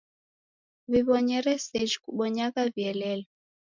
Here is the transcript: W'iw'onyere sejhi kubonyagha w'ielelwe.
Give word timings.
W'iw'onyere 0.89 1.53
sejhi 1.65 1.97
kubonyagha 2.03 2.61
w'ielelwe. 2.73 3.29